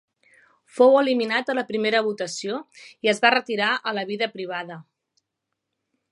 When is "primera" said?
1.67-1.99